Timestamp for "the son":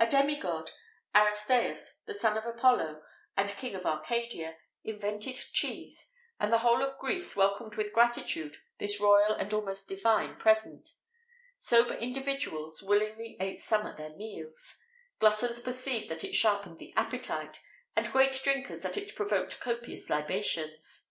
2.04-2.36